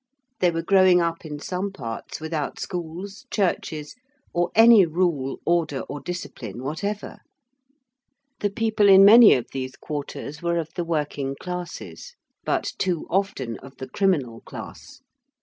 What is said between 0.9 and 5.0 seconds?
up in some parts without schools, churches, or any